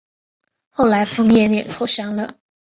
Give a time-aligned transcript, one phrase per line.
[0.71, 2.27] 后来冯衍也投降了。